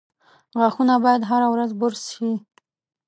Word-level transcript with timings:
•غاښونه 0.59 0.95
باید 1.05 1.27
هره 1.29 1.47
ورځ 1.53 1.71
برس 1.81 2.03
شي. 2.15 2.31